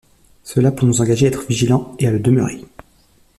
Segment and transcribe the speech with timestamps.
[0.41, 2.65] Cela pour nous engager à être vigilants et à le demeurer.